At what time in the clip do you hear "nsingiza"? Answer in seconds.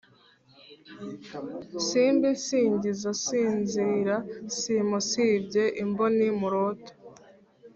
2.37-3.09